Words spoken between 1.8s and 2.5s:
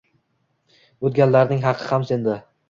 ham senda